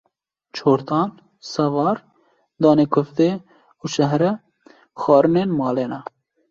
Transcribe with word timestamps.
çortan, 0.55 1.09
savar, 1.51 1.97
danê 2.61 2.85
kufte 2.93 3.29
û 3.83 3.85
şehre 3.95 4.31
xwarinên 5.01 5.49
malê 5.59 5.85
ne 5.91 6.01